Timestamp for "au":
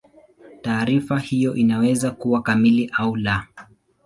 2.97-3.15